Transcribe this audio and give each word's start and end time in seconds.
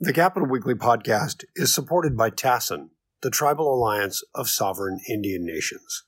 The 0.00 0.12
Capital 0.12 0.48
Weekly 0.48 0.74
podcast 0.74 1.44
is 1.54 1.72
supported 1.72 2.16
by 2.16 2.28
TASIN, 2.28 2.88
the 3.22 3.30
Tribal 3.30 3.72
Alliance 3.72 4.24
of 4.34 4.48
Sovereign 4.48 4.98
Indian 5.08 5.46
Nations. 5.46 6.02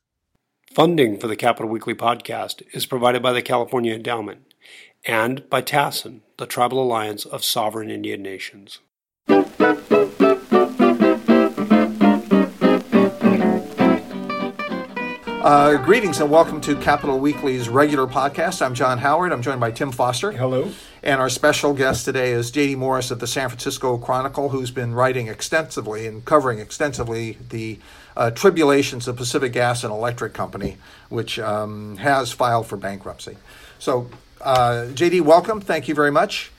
Funding 0.74 1.20
for 1.20 1.28
the 1.28 1.36
Capital 1.36 1.70
Weekly 1.70 1.94
podcast 1.94 2.62
is 2.72 2.84
provided 2.84 3.22
by 3.22 3.32
the 3.32 3.42
California 3.42 3.94
Endowment 3.94 4.54
and 5.06 5.48
by 5.48 5.62
TASIN, 5.62 6.22
the 6.36 6.46
Tribal 6.46 6.82
Alliance 6.82 7.24
of 7.24 7.44
Sovereign 7.44 7.88
Indian 7.88 8.22
Nations. 8.22 8.80
Uh, 15.46 15.80
greetings 15.84 16.18
and 16.18 16.28
welcome 16.28 16.60
to 16.60 16.74
Capital 16.74 17.20
Weekly's 17.20 17.68
regular 17.68 18.08
podcast. 18.08 18.60
I'm 18.66 18.74
John 18.74 18.98
Howard. 18.98 19.30
I'm 19.30 19.42
joined 19.42 19.60
by 19.60 19.70
Tim 19.70 19.92
Foster. 19.92 20.32
Hello. 20.32 20.72
And 21.04 21.20
our 21.20 21.28
special 21.28 21.72
guest 21.72 22.04
today 22.04 22.32
is 22.32 22.50
JD 22.50 22.76
Morris 22.78 23.12
at 23.12 23.20
the 23.20 23.28
San 23.28 23.48
Francisco 23.48 23.96
Chronicle, 23.96 24.48
who's 24.48 24.72
been 24.72 24.92
writing 24.92 25.28
extensively 25.28 26.08
and 26.08 26.24
covering 26.24 26.58
extensively 26.58 27.38
the 27.50 27.78
uh, 28.16 28.32
tribulations 28.32 29.06
of 29.06 29.14
Pacific 29.14 29.52
Gas 29.52 29.84
and 29.84 29.92
Electric 29.92 30.34
Company, 30.34 30.78
which 31.10 31.38
um, 31.38 31.96
has 31.98 32.32
filed 32.32 32.66
for 32.66 32.76
bankruptcy. 32.76 33.36
So, 33.78 34.10
uh, 34.40 34.88
JD, 34.94 35.20
welcome. 35.20 35.60
Thank 35.60 35.86
you 35.86 35.94
very 35.94 36.10
much. 36.10 36.50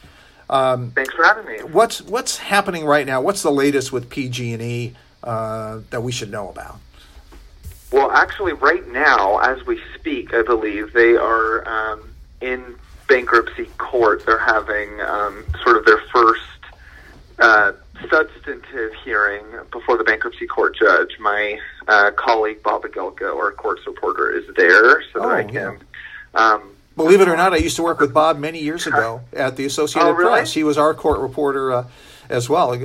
Um, 0.49 0.91
Thanks 0.91 1.13
for 1.13 1.25
having 1.25 1.45
me. 1.45 1.57
What's 1.73 2.01
what's 2.03 2.37
happening 2.37 2.85
right 2.85 3.05
now? 3.05 3.19
What's 3.19 3.43
the 3.43 3.51
latest 3.51 3.91
with 3.91 4.09
PG&E 4.09 4.93
uh, 5.25 5.79
that 5.89 6.03
we 6.03 6.13
should 6.13 6.31
know 6.31 6.47
about? 6.47 6.79
Well, 7.91 8.11
actually, 8.11 8.53
right 8.53 8.85
now, 8.89 9.37
as 9.39 9.65
we 9.65 9.81
speak, 9.95 10.33
I 10.33 10.41
believe 10.41 10.93
they 10.93 11.15
are 11.15 11.67
um, 11.67 12.09
in 12.41 12.75
bankruptcy 13.07 13.65
court. 13.77 14.25
They're 14.25 14.37
having 14.37 14.99
um, 15.01 15.45
sort 15.63 15.77
of 15.77 15.85
their 15.85 16.01
first 16.13 16.41
uh, 17.39 17.71
substantive 18.09 18.93
hearing 19.03 19.43
before 19.71 19.97
the 19.97 20.03
bankruptcy 20.03 20.47
court 20.47 20.75
judge. 20.75 21.17
My 21.19 21.59
uh, 21.87 22.11
colleague 22.11 22.61
Bob 22.61 22.83
Egelko, 22.83 23.35
our 23.35 23.51
courts 23.51 23.85
reporter, 23.87 24.31
is 24.31 24.43
there 24.55 25.01
so 25.13 25.23
oh, 25.23 25.29
I 25.29 25.43
can. 25.43 25.53
Yeah. 25.53 25.73
Um, 26.33 26.73
Believe 26.95 27.21
it 27.21 27.27
or 27.27 27.37
not, 27.37 27.53
I 27.53 27.57
used 27.57 27.75
to 27.75 27.83
work 27.83 27.99
with 27.99 28.13
Bob 28.13 28.39
many 28.39 28.59
years 28.59 28.87
ago 28.87 29.21
at 29.33 29.55
the 29.55 29.65
Associated 29.65 30.09
oh, 30.09 30.11
really? 30.11 30.31
Press. 30.31 30.53
He 30.53 30.63
was 30.63 30.77
our 30.77 30.93
court 30.93 31.19
reporter 31.19 31.71
uh, 31.71 31.87
as 32.29 32.49
well. 32.49 32.77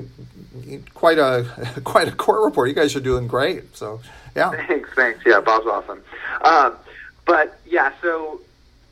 Quite 0.95 1.19
a 1.19 1.81
quite 1.85 2.09
a 2.09 2.13
court 2.13 2.45
reporter. 2.45 2.69
You 2.69 2.75
guys 2.75 2.95
are 2.95 3.01
doing 3.01 3.27
great. 3.27 3.77
So 3.77 4.01
yeah. 4.35 4.51
Thanks, 4.67 4.91
thanks. 4.95 5.21
Yeah, 5.27 5.41
Bob's 5.41 5.67
awesome. 5.67 6.03
Um, 6.43 6.77
but 7.27 7.59
yeah, 7.67 7.93
so 8.01 8.41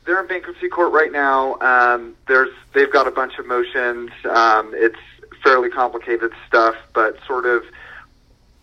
they're 0.04 0.20
in 0.20 0.26
bankruptcy 0.26 0.68
court 0.68 0.92
right 0.92 1.12
now. 1.12 1.58
Um, 1.60 2.14
there's 2.28 2.50
they've 2.72 2.92
got 2.92 3.06
a 3.06 3.10
bunch 3.10 3.38
of 3.38 3.46
motions. 3.46 4.10
Um, 4.24 4.72
it's 4.74 4.98
fairly 5.42 5.70
complicated 5.70 6.32
stuff, 6.46 6.76
but 6.92 7.16
sort 7.26 7.46
of 7.46 7.64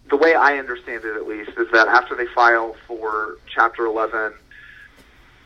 the 0.10 0.18
way 0.18 0.36
I 0.36 0.58
understand 0.58 1.04
it, 1.04 1.16
at 1.16 1.28
least, 1.28 1.52
is 1.58 1.68
that 1.74 1.88
after 1.88 2.16
they 2.16 2.28
file 2.28 2.76
for 2.88 3.38
Chapter 3.54 3.86
11 3.86 4.34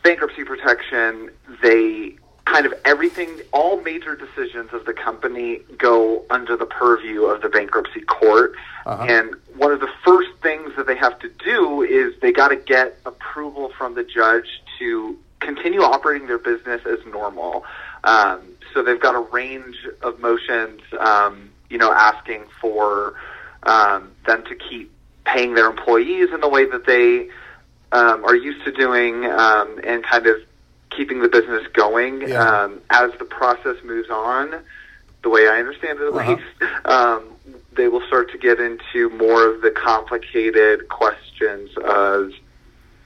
bankruptcy 0.02 0.44
protection, 0.44 1.30
they 1.62 2.16
kind 2.52 2.66
of 2.66 2.74
everything, 2.84 3.40
all 3.52 3.80
major 3.80 4.14
decisions 4.14 4.72
of 4.74 4.84
the 4.84 4.92
company 4.92 5.60
go 5.78 6.22
under 6.28 6.54
the 6.54 6.66
purview 6.66 7.24
of 7.24 7.40
the 7.40 7.48
bankruptcy 7.48 8.02
court. 8.02 8.52
Uh-huh. 8.84 9.06
And 9.08 9.34
one 9.56 9.72
of 9.72 9.80
the 9.80 9.88
first 10.04 10.30
things 10.42 10.72
that 10.76 10.86
they 10.86 10.96
have 10.96 11.18
to 11.20 11.30
do 11.44 11.82
is 11.82 12.12
they 12.20 12.30
got 12.30 12.48
to 12.48 12.56
get 12.56 12.98
approval 13.06 13.72
from 13.78 13.94
the 13.94 14.04
judge 14.04 14.62
to 14.78 15.18
continue 15.40 15.80
operating 15.80 16.28
their 16.28 16.38
business 16.38 16.82
as 16.84 16.98
normal. 17.06 17.64
Um, 18.04 18.40
so 18.74 18.82
they've 18.82 19.00
got 19.00 19.14
a 19.14 19.20
range 19.20 19.76
of 20.02 20.20
motions, 20.20 20.82
um, 21.00 21.50
you 21.70 21.78
know, 21.78 21.92
asking 21.92 22.44
for 22.60 23.14
um, 23.62 24.12
them 24.26 24.44
to 24.44 24.54
keep 24.54 24.92
paying 25.24 25.54
their 25.54 25.68
employees 25.68 26.28
in 26.34 26.40
the 26.40 26.48
way 26.48 26.66
that 26.66 26.84
they 26.84 27.28
um, 27.92 28.24
are 28.24 28.34
used 28.34 28.62
to 28.64 28.72
doing, 28.72 29.24
um, 29.24 29.80
and 29.84 30.04
kind 30.04 30.26
of 30.26 30.36
keeping 30.96 31.20
the 31.20 31.28
business 31.28 31.66
going 31.72 32.28
yeah. 32.28 32.64
um, 32.64 32.80
as 32.90 33.12
the 33.18 33.24
process 33.24 33.76
moves 33.84 34.10
on. 34.10 34.54
The 35.22 35.28
way 35.28 35.48
I 35.48 35.58
understand 35.58 36.00
it, 36.00 36.06
at 36.06 36.14
uh-huh. 36.14 36.32
least, 36.32 36.86
um, 36.86 37.24
they 37.76 37.88
will 37.88 38.04
start 38.06 38.30
to 38.32 38.38
get 38.38 38.60
into 38.60 39.08
more 39.10 39.48
of 39.48 39.62
the 39.62 39.70
complicated 39.70 40.88
questions 40.88 41.70
of 41.84 42.32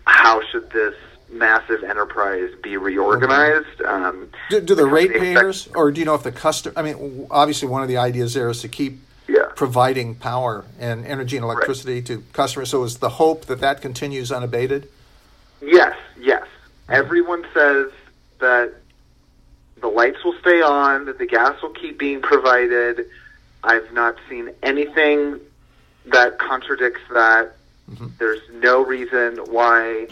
how 0.05 0.41
should 0.51 0.71
this 0.71 0.95
massive 1.31 1.83
enterprise 1.83 2.51
be 2.63 2.77
reorganized. 2.77 3.83
Um, 3.83 4.31
do, 4.51 4.61
do, 4.61 4.75
the 4.75 4.87
ratepayers, 4.87 5.69
or 5.75 5.91
do 5.91 6.01
you 6.01 6.05
know 6.05 6.15
if 6.15 6.23
the 6.23 6.33
customer? 6.33 6.75
I 6.77 6.83
mean, 6.83 7.27
obviously, 7.31 7.69
one 7.69 7.83
of 7.83 7.89
the 7.89 7.97
ideas 7.97 8.35
there 8.35 8.49
is 8.49 8.63
to 8.63 8.69
keep 8.69 9.01
yeah. 9.29 9.49
providing 9.55 10.15
power 10.15 10.65
and 10.79 11.05
energy 11.05 11.37
and 11.37 11.45
electricity 11.45 11.97
right. 11.97 12.07
to 12.07 12.25
customers. 12.33 12.71
So, 12.71 12.85
is 12.85 12.99
the 12.99 13.11
hope 13.11 13.47
that 13.47 13.61
that 13.61 13.83
continues 13.83 14.33
unabated? 14.33 14.89
Yes, 15.61 15.97
yes. 16.19 16.47
Everyone 16.89 17.45
says 17.53 17.91
that 18.41 18.75
the 19.81 19.89
lights 19.89 20.25
will 20.25 20.37
stay 20.41 20.63
on, 20.63 21.07
that 21.07 21.19
the 21.19 21.27
gas 21.27 21.61
will 21.63 21.71
keep 21.71 21.99
being 21.99 22.23
provided. 22.23 23.07
I've 23.63 23.93
not 23.93 24.17
seen 24.29 24.51
anything 24.63 25.41
that 26.07 26.39
contradicts 26.39 27.03
that. 27.13 27.57
Mm-hmm. 27.91 28.07
There's 28.19 28.41
no 28.53 28.85
reason 28.85 29.39
why 29.51 30.09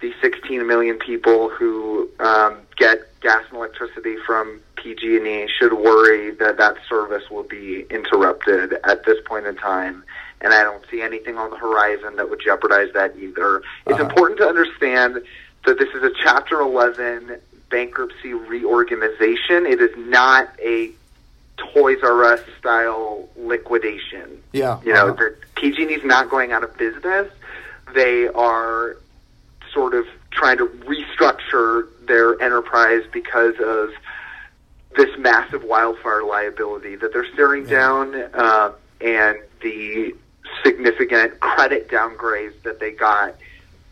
the 0.00 0.12
16 0.20 0.66
million 0.66 0.98
people 0.98 1.48
who 1.48 2.10
um, 2.18 2.58
get 2.76 3.00
gas 3.20 3.42
and 3.48 3.56
electricity 3.56 4.16
from 4.26 4.60
PG&E 4.76 5.48
should 5.58 5.72
worry 5.72 6.30
that 6.32 6.58
that 6.58 6.76
service 6.88 7.30
will 7.30 7.42
be 7.44 7.86
interrupted 7.90 8.74
at 8.84 9.04
this 9.04 9.18
point 9.24 9.46
in 9.46 9.56
time. 9.56 10.04
And 10.40 10.52
I 10.52 10.62
don't 10.62 10.84
see 10.90 11.00
anything 11.00 11.38
on 11.38 11.50
the 11.50 11.56
horizon 11.56 12.16
that 12.16 12.28
would 12.28 12.40
jeopardize 12.44 12.92
that 12.92 13.16
either. 13.16 13.62
It's 13.86 13.94
uh-huh. 13.94 14.04
important 14.04 14.38
to 14.40 14.46
understand 14.46 15.22
that 15.64 15.78
this 15.78 15.88
is 15.94 16.02
a 16.02 16.10
Chapter 16.22 16.60
11 16.60 17.40
bankruptcy 17.70 18.34
reorganization. 18.34 19.66
It 19.66 19.80
is 19.80 19.96
not 19.96 20.48
a 20.62 20.90
Toys 21.56 21.98
R 22.02 22.24
Us 22.24 22.40
style 22.58 23.28
liquidation. 23.36 24.42
Yeah. 24.52 24.80
You 24.84 24.92
know, 24.92 25.08
uh-huh. 25.08 25.14
the 25.14 25.36
PG&E 25.56 25.94
is 25.94 26.04
not 26.04 26.28
going 26.28 26.52
out 26.52 26.64
of 26.64 26.76
business. 26.76 27.30
They 27.94 28.28
are 28.28 28.96
sort 29.72 29.94
of 29.94 30.06
trying 30.30 30.58
to 30.58 30.66
restructure 30.66 31.88
their 32.06 32.40
enterprise 32.40 33.02
because 33.12 33.54
of 33.60 33.90
this 34.96 35.10
massive 35.18 35.64
wildfire 35.64 36.24
liability 36.24 36.96
that 36.96 37.12
they're 37.12 37.30
staring 37.32 37.64
yeah. 37.64 37.70
down 37.70 38.14
uh, 38.34 38.72
and 39.00 39.38
the 39.62 40.14
significant 40.64 41.40
credit 41.40 41.88
downgrades 41.88 42.60
that 42.62 42.78
they 42.78 42.92
got 42.92 43.34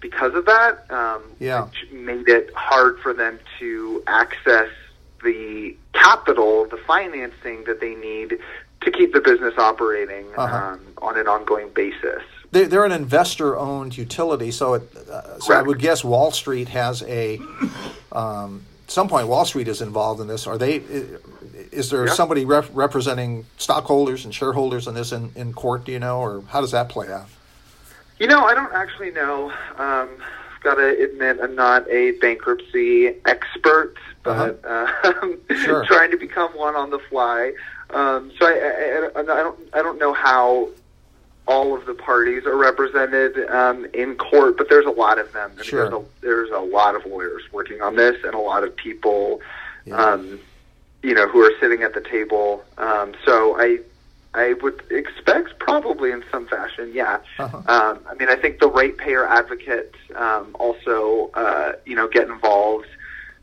because 0.02 0.34
of 0.34 0.44
that, 0.44 0.90
um, 0.90 1.22
yeah. 1.38 1.64
which 1.64 1.90
made 1.92 2.28
it 2.28 2.52
hard 2.54 2.98
for 2.98 3.14
them 3.14 3.38
to 3.60 4.02
access 4.06 4.68
the 5.22 5.74
capital, 5.94 6.66
the 6.66 6.76
financing 6.76 7.64
that 7.64 7.80
they 7.80 7.94
need 7.94 8.38
to 8.82 8.90
keep 8.90 9.14
the 9.14 9.20
business 9.20 9.54
operating 9.56 10.26
uh-huh. 10.36 10.72
um, 10.74 10.80
on 10.98 11.16
an 11.16 11.28
ongoing 11.28 11.70
basis. 11.70 12.22
They, 12.50 12.64
they're 12.64 12.84
an 12.84 12.92
investor-owned 12.92 13.96
utility, 13.96 14.50
so 14.50 14.74
it, 14.74 14.82
uh, 15.08 15.38
so 15.38 15.54
I 15.54 15.62
would 15.62 15.78
guess 15.78 16.04
Wall 16.04 16.30
Street 16.32 16.68
has 16.68 17.02
a. 17.04 17.40
Um, 18.10 18.66
some 18.88 19.08
point, 19.08 19.26
Wall 19.26 19.46
Street 19.46 19.68
is 19.68 19.80
involved 19.80 20.20
in 20.20 20.26
this. 20.26 20.46
Are 20.46 20.58
they? 20.58 20.82
Is 21.70 21.88
there 21.88 22.06
yeah. 22.06 22.12
somebody 22.12 22.44
rep- 22.44 22.68
representing 22.74 23.46
stockholders 23.56 24.26
and 24.26 24.34
shareholders 24.34 24.86
in 24.86 24.94
this 24.94 25.12
in, 25.12 25.32
in 25.34 25.54
court? 25.54 25.86
Do 25.86 25.92
you 25.92 25.98
know, 25.98 26.20
or 26.20 26.42
how 26.48 26.60
does 26.60 26.72
that 26.72 26.90
play 26.90 27.10
out? 27.10 27.28
You 28.22 28.28
know, 28.28 28.44
I 28.44 28.54
don't 28.54 28.72
actually 28.72 29.10
know. 29.10 29.50
Um, 29.78 30.08
I've 30.54 30.62
got 30.62 30.76
to 30.76 31.02
admit, 31.02 31.38
I'm 31.42 31.56
not 31.56 31.90
a 31.90 32.12
bankruptcy 32.20 33.08
expert, 33.24 33.96
but 34.22 34.60
uh-huh. 34.64 35.34
uh, 35.50 35.54
sure. 35.56 35.84
trying 35.86 36.12
to 36.12 36.16
become 36.16 36.52
one 36.52 36.76
on 36.76 36.90
the 36.90 37.00
fly. 37.00 37.52
Um, 37.90 38.30
so 38.38 38.46
I, 38.46 39.10
I, 39.16 39.20
I, 39.20 39.22
don't, 39.24 39.58
I 39.72 39.82
don't 39.82 39.98
know 39.98 40.12
how 40.12 40.68
all 41.48 41.76
of 41.76 41.84
the 41.86 41.94
parties 41.94 42.46
are 42.46 42.54
represented 42.56 43.50
um, 43.50 43.86
in 43.92 44.14
court, 44.14 44.56
but 44.56 44.68
there's 44.68 44.86
a 44.86 44.90
lot 44.90 45.18
of 45.18 45.32
them. 45.32 45.50
I 45.54 45.56
mean, 45.56 45.64
sure. 45.64 45.90
there's, 45.90 46.00
a, 46.00 46.06
there's 46.20 46.50
a 46.50 46.60
lot 46.60 46.94
of 46.94 47.04
lawyers 47.04 47.42
working 47.50 47.82
on 47.82 47.96
this, 47.96 48.22
and 48.22 48.34
a 48.34 48.38
lot 48.38 48.62
of 48.62 48.76
people, 48.76 49.40
yeah. 49.84 49.96
um, 49.96 50.38
you 51.02 51.14
know, 51.14 51.26
who 51.26 51.40
are 51.40 51.52
sitting 51.58 51.82
at 51.82 51.92
the 51.92 52.00
table. 52.00 52.62
Um, 52.78 53.14
so 53.24 53.60
I, 53.60 53.80
I 54.34 54.54
would 54.54 54.82
expect 54.90 55.58
probably 55.58 56.10
in 56.10 56.24
some 56.30 56.46
fashion, 56.46 56.90
yeah. 56.94 57.18
Uh-huh. 57.38 57.58
Um, 57.58 58.00
I 58.08 58.14
mean, 58.14 58.28
I 58.30 58.36
think 58.36 58.60
the 58.60 58.68
ratepayer 58.68 59.26
advocate 59.26 59.94
um, 60.16 60.56
also, 60.58 61.30
uh, 61.34 61.72
you 61.84 61.94
know, 61.94 62.08
get 62.08 62.28
involved. 62.28 62.86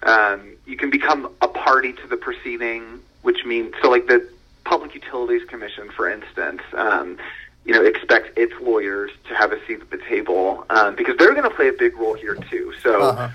Um, 0.01 0.55
you 0.65 0.77
can 0.77 0.89
become 0.89 1.31
a 1.41 1.47
party 1.47 1.93
to 1.93 2.07
the 2.07 2.17
proceeding, 2.17 3.01
which 3.21 3.45
means 3.45 3.73
so 3.81 3.89
like 3.89 4.07
the 4.07 4.27
Public 4.63 4.95
Utilities 4.95 5.47
Commission, 5.47 5.89
for 5.91 6.09
instance. 6.09 6.61
Um, 6.73 7.17
you 7.65 7.73
know, 7.73 7.83
expects 7.83 8.29
its 8.35 8.53
lawyers 8.61 9.11
to 9.27 9.35
have 9.35 9.51
a 9.51 9.63
seat 9.67 9.81
at 9.81 9.91
the 9.91 9.97
table 9.97 10.65
um, 10.71 10.95
because 10.95 11.17
they're 11.17 11.35
going 11.35 11.47
to 11.47 11.55
play 11.55 11.67
a 11.67 11.73
big 11.73 11.95
role 11.97 12.15
here 12.15 12.35
too. 12.49 12.73
So, 12.81 13.01
uh-huh. 13.09 13.29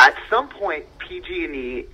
at 0.00 0.14
some 0.28 0.48
point, 0.48 0.84
PG&E 0.98 1.86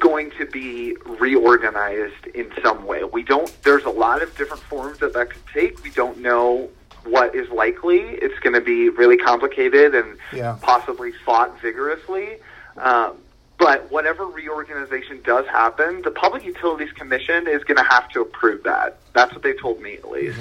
going 0.00 0.30
to 0.38 0.46
be 0.46 0.96
reorganized 1.06 2.26
in 2.34 2.50
some 2.62 2.84
way. 2.86 3.04
We 3.04 3.22
don't. 3.22 3.50
There's 3.62 3.84
a 3.84 3.90
lot 3.90 4.22
of 4.22 4.36
different 4.36 4.62
forms 4.64 4.98
that 4.98 5.12
that 5.12 5.30
could 5.30 5.46
take. 5.52 5.82
We 5.84 5.90
don't 5.90 6.18
know 6.18 6.68
what 7.04 7.34
is 7.34 7.48
likely. 7.50 8.00
It's 8.00 8.38
going 8.40 8.54
to 8.54 8.60
be 8.60 8.88
really 8.88 9.16
complicated 9.16 9.94
and 9.94 10.18
Yeah. 10.32 10.56
possibly 10.60 11.12
fought 11.12 11.60
vigorously. 11.60 12.38
Um, 12.76 13.12
but 13.58 13.90
whatever 13.90 14.24
reorganization 14.26 15.20
does 15.22 15.46
happen, 15.46 16.00
the 16.02 16.10
Public 16.10 16.44
Utilities 16.44 16.92
Commission 16.92 17.46
is 17.46 17.62
going 17.64 17.76
to 17.76 17.84
have 17.84 18.08
to 18.10 18.22
approve 18.22 18.62
that. 18.64 18.98
That's 19.12 19.32
what 19.34 19.42
they 19.42 19.52
told 19.52 19.80
me, 19.82 19.94
at 19.94 20.10
least. 20.10 20.38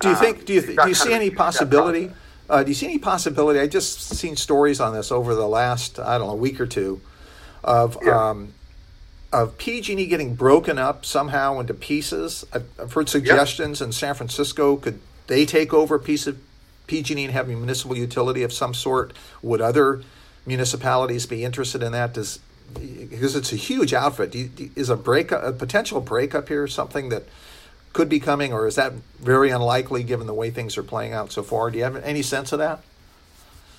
Do 0.00 0.08
you 0.08 0.14
Um, 0.14 0.20
think? 0.20 0.44
Do 0.44 0.52
you, 0.52 0.60
we've 0.66 0.76
do 0.76 0.88
you 0.88 0.94
see 0.94 1.12
any 1.14 1.30
possibility? 1.30 2.12
Uh, 2.50 2.62
do 2.62 2.68
you 2.70 2.74
see 2.74 2.86
any 2.86 2.98
possibility? 2.98 3.58
I 3.60 3.66
just 3.66 4.00
seen 4.16 4.36
stories 4.36 4.80
on 4.80 4.92
this 4.94 5.10
over 5.10 5.34
the 5.34 5.48
last 5.48 5.98
I 5.98 6.18
don't 6.18 6.28
know 6.28 6.34
week 6.34 6.60
or 6.60 6.66
two 6.66 7.00
of 7.64 7.96
Yeah. 8.02 8.30
um, 8.30 8.52
of 9.32 9.58
PG&E 9.58 10.06
getting 10.06 10.34
broken 10.34 10.78
up 10.78 11.04
somehow 11.04 11.60
into 11.60 11.74
pieces. 11.74 12.46
I've, 12.52 12.66
I've 12.80 12.92
heard 12.92 13.08
suggestions 13.08 13.82
in 13.82 13.92
San 13.92 14.14
Francisco. 14.14 14.76
Could 14.76 15.00
they 15.26 15.44
take 15.44 15.74
over 15.74 15.96
a 15.96 16.00
piece 16.00 16.26
of 16.26 16.38
PG&E 16.86 17.24
and 17.24 17.32
have 17.32 17.48
a 17.48 17.52
municipal 17.52 17.96
utility 17.96 18.42
of 18.42 18.52
some 18.52 18.72
sort? 18.72 19.12
Would 19.42 19.60
other 19.60 20.02
municipalities 20.46 21.26
be 21.26 21.44
interested 21.44 21.82
in 21.82 21.92
that? 21.92 22.14
Does 22.14 22.40
because 22.74 23.34
it's 23.34 23.52
a 23.52 23.56
huge 23.56 23.94
outfit. 23.94 24.30
Do 24.32 24.38
you, 24.38 24.46
do, 24.46 24.70
is 24.76 24.90
a 24.90 24.96
break 24.96 25.32
a 25.32 25.52
potential 25.52 26.00
breakup 26.00 26.48
here 26.48 26.66
something 26.66 27.08
that 27.08 27.24
could 27.92 28.08
be 28.08 28.20
coming, 28.20 28.52
or 28.52 28.66
is 28.66 28.74
that 28.74 28.92
very 29.18 29.50
unlikely 29.50 30.02
given 30.02 30.26
the 30.26 30.34
way 30.34 30.50
things 30.50 30.76
are 30.76 30.82
playing 30.82 31.12
out 31.12 31.32
so 31.32 31.42
far? 31.42 31.70
Do 31.70 31.78
you 31.78 31.84
have 31.84 31.96
any 31.96 32.22
sense 32.22 32.52
of 32.52 32.58
that? 32.58 32.80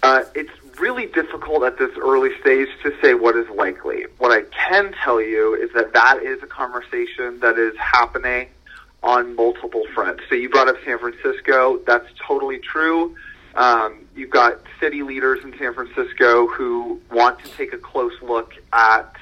Uh, 0.01 0.23
it's 0.33 0.51
really 0.79 1.05
difficult 1.07 1.63
at 1.63 1.77
this 1.77 1.91
early 1.97 2.29
stage 2.39 2.67
to 2.83 2.93
say 3.01 3.13
what 3.13 3.35
is 3.35 3.49
likely. 3.49 4.05
What 4.17 4.31
I 4.31 4.43
can 4.43 4.93
tell 5.03 5.21
you 5.21 5.55
is 5.55 5.71
that 5.73 5.93
that 5.93 6.23
is 6.23 6.41
a 6.43 6.47
conversation 6.47 7.39
that 7.39 7.57
is 7.57 7.75
happening 7.77 8.47
on 9.03 9.35
multiple 9.35 9.83
fronts. 9.93 10.23
So 10.29 10.35
you 10.35 10.49
brought 10.49 10.67
up 10.67 10.75
San 10.85 10.99
Francisco. 10.99 11.79
That's 11.85 12.07
totally 12.25 12.59
true. 12.59 13.15
Um, 13.55 14.05
you've 14.15 14.29
got 14.29 14.59
city 14.79 15.03
leaders 15.03 15.43
in 15.43 15.57
San 15.57 15.73
Francisco 15.73 16.47
who 16.47 17.01
want 17.11 17.39
to 17.43 17.51
take 17.51 17.73
a 17.73 17.77
close 17.77 18.13
look 18.21 18.53
at 18.73 19.15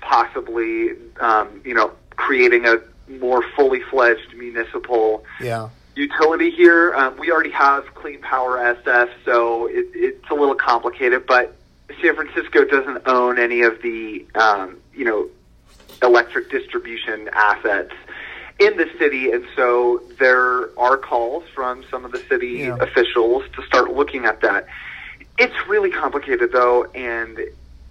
possibly, 0.00 0.92
um, 1.20 1.60
you 1.64 1.74
know, 1.74 1.92
creating 2.16 2.66
a 2.66 2.76
more 3.08 3.44
fully 3.54 3.80
fledged 3.90 4.34
municipal 4.36 5.24
Yeah. 5.40 5.68
Utility 5.96 6.50
here. 6.50 6.94
Um, 6.94 7.16
we 7.18 7.32
already 7.32 7.50
have 7.50 7.92
Clean 7.94 8.20
Power 8.20 8.58
SF, 8.58 9.10
so 9.24 9.66
it, 9.66 9.86
it's 9.94 10.30
a 10.30 10.34
little 10.34 10.54
complicated. 10.54 11.26
But 11.26 11.56
San 12.02 12.14
Francisco 12.14 12.64
doesn't 12.64 13.02
own 13.06 13.38
any 13.38 13.62
of 13.62 13.80
the, 13.82 14.26
um, 14.34 14.76
you 14.94 15.04
know, 15.04 15.28
electric 16.02 16.50
distribution 16.50 17.28
assets 17.32 17.92
in 18.58 18.76
the 18.76 18.88
city, 18.98 19.30
and 19.32 19.44
so 19.56 20.02
there 20.18 20.78
are 20.78 20.96
calls 20.96 21.44
from 21.54 21.84
some 21.90 22.04
of 22.04 22.12
the 22.12 22.18
city 22.28 22.58
Yeah. 22.60 22.76
officials 22.80 23.44
to 23.54 23.62
start 23.66 23.92
looking 23.92 24.24
at 24.26 24.40
that. 24.42 24.66
It's 25.38 25.54
really 25.68 25.90
complicated, 25.90 26.52
though, 26.52 26.84
and 26.94 27.38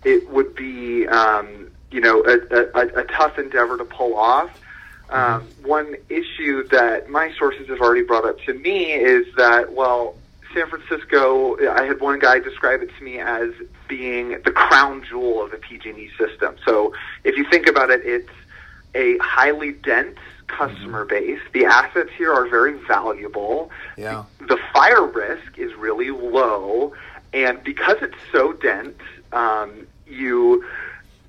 it 0.04 0.30
would 0.30 0.56
be, 0.56 1.08
um, 1.08 1.70
you 1.92 2.02
know, 2.02 2.24
a, 2.24 2.80
a, 2.80 3.02
a 3.02 3.04
tough 3.06 3.38
endeavor 3.38 3.78
to 3.78 3.86
pull 3.86 4.16
off. 4.16 4.50
Um, 5.10 5.48
one 5.64 5.96
issue 6.10 6.68
that 6.70 7.10
my 7.10 7.32
sources 7.38 7.68
have 7.70 7.80
already 7.80 8.04
brought 8.04 8.26
up 8.26 8.40
to 8.42 8.54
me 8.54 8.94
is 8.94 9.28
that, 9.36 9.74
well, 9.74 10.16
San 10.54 10.68
Francisco, 10.68 11.58
I 11.70 11.84
had 11.84 12.00
one 12.00 12.20
guy 12.20 12.40
describe 12.40 12.82
it 12.82 12.90
to 12.98 13.04
me 13.04 13.20
as 13.20 13.52
being 13.88 14.30
the 14.44 14.52
crown 14.52 15.04
jewel 15.08 15.44
of 15.44 15.52
the 15.52 15.58
PG&E 15.58 16.10
system. 16.18 16.56
So 16.66 16.94
if 17.24 17.38
you 17.38 17.46
think 17.50 17.68
about 17.68 17.92
it, 17.92 18.02
it's 18.06 18.32
a 18.96 19.18
highly 19.18 19.74
dense 19.74 20.18
customer 20.48 21.06
base. 21.06 21.42
The 21.54 21.66
assets 21.66 22.10
here 22.18 22.34
are 22.34 22.48
very 22.48 22.74
valuable. 22.88 23.70
Yeah. 23.98 24.24
The 24.40 24.58
fire 24.74 25.06
risk 25.06 25.58
is 25.58 25.74
really 25.76 26.12
low, 26.12 26.94
and 27.34 27.64
because 27.64 27.98
it's 28.02 28.16
so 28.32 28.54
dense, 28.54 29.02
um, 29.34 29.88
you 30.08 30.66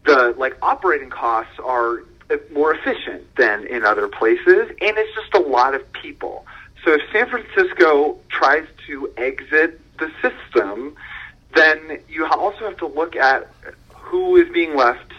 the 0.04 0.34
like 0.38 0.56
operating 0.62 1.10
costs 1.10 1.58
are 1.58 2.04
more 2.52 2.74
efficient 2.74 3.34
than 3.36 3.66
in 3.66 3.84
other 3.84 4.08
places, 4.08 4.68
and 4.68 4.98
it's 4.98 5.14
just 5.14 5.34
a 5.34 5.40
lot 5.40 5.74
of 5.74 5.92
people. 5.92 6.46
So 6.84 6.92
if 6.92 7.00
San 7.12 7.28
Francisco 7.28 8.18
tries 8.28 8.66
to 8.86 9.12
exit 9.16 9.80
the 9.98 10.10
system, 10.22 10.96
then 11.54 11.98
you 12.08 12.26
also 12.26 12.64
have 12.64 12.76
to 12.78 12.86
look 12.86 13.16
at 13.16 13.50
who 13.90 14.36
is 14.36 14.48
being 14.52 14.76
left 14.76 15.12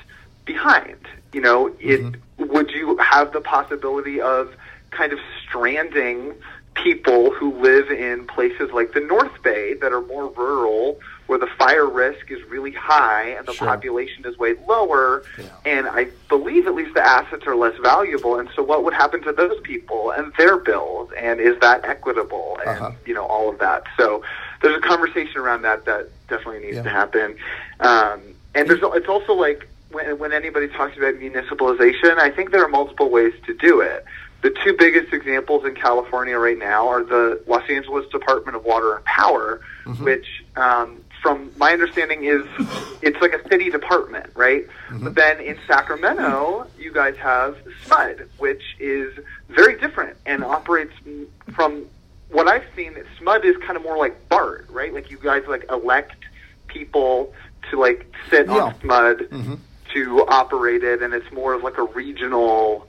behind. 0.45 0.97
You 1.33 1.41
know, 1.41 1.67
it 1.79 2.01
mm-hmm. 2.01 2.47
would 2.47 2.71
you 2.71 2.97
have 2.97 3.33
the 3.33 3.41
possibility 3.41 4.21
of 4.21 4.55
kind 4.91 5.11
of 5.11 5.19
stranding 5.43 6.33
people 6.73 7.31
who 7.31 7.53
live 7.61 7.89
in 7.89 8.25
places 8.27 8.71
like 8.71 8.93
the 8.93 9.01
North 9.01 9.41
Bay 9.43 9.73
that 9.75 9.91
are 9.91 10.01
more 10.01 10.29
rural, 10.31 10.99
where 11.27 11.37
the 11.37 11.47
fire 11.59 11.85
risk 11.85 12.31
is 12.31 12.41
really 12.49 12.71
high 12.71 13.23
and 13.37 13.45
the 13.45 13.53
Sure. 13.53 13.67
population 13.67 14.25
is 14.25 14.37
way 14.37 14.55
lower, 14.67 15.23
Yeah. 15.37 15.45
and 15.65 15.87
I 15.87 16.07
believe 16.29 16.67
at 16.67 16.73
least 16.73 16.93
the 16.93 17.05
assets 17.05 17.45
are 17.45 17.55
less 17.55 17.75
valuable. 17.77 18.39
And 18.39 18.49
so, 18.55 18.63
what 18.63 18.83
would 18.83 18.93
happen 18.93 19.21
to 19.23 19.31
those 19.33 19.59
people 19.61 20.11
and 20.11 20.33
their 20.37 20.57
bills? 20.57 21.11
And 21.17 21.39
is 21.39 21.59
that 21.59 21.85
equitable? 21.85 22.57
And 22.65 22.69
Uh-huh. 22.79 22.91
you 23.05 23.13
know 23.13 23.25
all 23.25 23.49
of 23.49 23.59
that. 23.59 23.83
So, 23.97 24.23
there's 24.61 24.77
a 24.77 24.81
conversation 24.81 25.37
around 25.37 25.61
that 25.63 25.85
that 25.85 26.07
definitely 26.29 26.59
needs 26.61 26.77
Yeah. 26.77 26.83
to 26.83 26.89
happen. 26.89 27.35
Um, 27.81 28.21
and 28.55 28.67
there's 28.69 28.79
it's 28.95 29.07
also 29.09 29.33
like 29.33 29.67
when 29.91 30.17
when 30.17 30.31
anybody 30.33 30.67
talks 30.69 30.97
about 30.97 31.15
municipalization, 31.15 32.17
I 32.17 32.29
think 32.29 32.51
there 32.51 32.63
are 32.63 32.67
multiple 32.69 33.09
ways 33.09 33.33
to 33.45 33.53
do 33.53 33.81
it. 33.81 34.05
The 34.43 34.51
two 34.63 34.73
biggest 34.73 35.13
examples 35.13 35.65
in 35.65 35.73
California 35.75 36.37
right 36.37 36.57
now 36.57 36.87
are 36.87 37.03
the 37.03 37.41
Los 37.47 37.67
Angeles 37.69 38.05
Department 38.11 38.55
of 38.55 38.63
Water 38.65 38.95
and 38.95 39.03
Power, 39.03 39.59
which, 39.99 40.43
um, 40.55 41.01
from 41.21 41.51
my 41.57 41.71
understanding, 41.73 42.23
is 42.23 42.43
it's 43.01 43.19
like 43.21 43.33
a 43.33 43.47
city 43.49 43.69
department, 43.69 44.27
right? 44.35 44.65
But 44.91 45.15
then 45.15 45.39
in 45.39 45.57
Sacramento, 45.67 46.67
you 46.77 46.91
guys 46.93 47.15
have 47.17 47.57
SMUD, 47.85 48.27
which 48.37 48.61
is 48.79 49.13
very 49.49 49.77
different 49.79 50.17
and 50.25 50.43
operates 50.43 50.93
from 51.53 51.85
what 52.29 52.47
I've 52.47 52.65
seen. 52.75 52.93
SMUD 53.19 53.45
is 53.45 53.55
kind 53.57 53.77
of 53.77 53.83
more 53.83 53.97
like 53.97 54.29
BART, 54.29 54.67
right? 54.69 54.93
Like 54.93 55.09
you 55.11 55.17
guys 55.17 55.43
like 55.47 55.65
elect 55.69 56.15
people 56.67 57.33
to 57.71 57.79
like 57.79 58.05
sit 58.29 58.47
Yeah. 58.47 58.53
on 58.63 58.73
SMUD 58.81 59.29
Mhm. 59.29 59.59
to 59.93 60.25
operate 60.27 60.83
it, 60.83 61.01
and 61.01 61.13
it's 61.13 61.31
more 61.31 61.53
of 61.53 61.63
like 61.63 61.77
a 61.77 61.83
regional 61.83 62.87